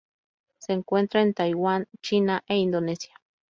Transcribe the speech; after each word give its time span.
Se 0.57 0.73
encuentra 0.73 1.21
en 1.21 1.35
Taiwán, 1.35 1.87
China 2.01 2.43
e 2.47 2.55
Indonesia. 2.57 3.13